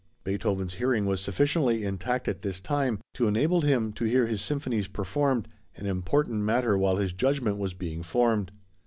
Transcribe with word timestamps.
Beethoven's 0.23 0.73
hearing 0.81 1.05
was 1.05 1.21
sufficiently 1.21 1.83
intact 1.83 2.27
at 2.27 2.41
this 2.41 2.59
time 2.59 2.97
to 3.13 3.27
enable 3.27 3.61
him 3.61 3.93
to 3.93 4.05
hear 4.05 4.25
his 4.25 4.41
symphonies 4.41 4.87
performed, 4.87 5.47
an 5.75 5.85
important 5.85 6.41
matter 6.41 6.75
while 6.75 6.95
his 6.95 7.13
judgment 7.13 7.59
was 7.59 7.75
being 7.75 8.01
formed. 8.01 8.51